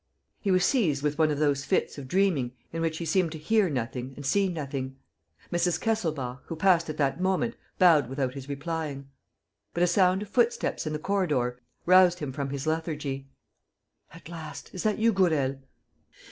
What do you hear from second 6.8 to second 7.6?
at that moment,